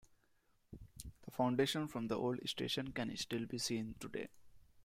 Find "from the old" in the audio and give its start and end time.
1.87-2.39